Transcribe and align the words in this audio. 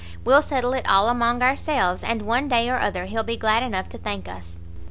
We'll 0.25 0.41
settle 0.41 0.73
it 0.73 0.89
all 0.89 1.09
among 1.09 1.43
ourselves, 1.43 2.01
and 2.01 2.23
one 2.23 2.47
day 2.47 2.67
or 2.71 2.79
other 2.79 3.05
he'll 3.05 3.21
be 3.21 3.37
glad 3.37 3.61
enough 3.61 3.87
to 3.89 3.99
thank 3.99 4.27
us." 4.27 4.57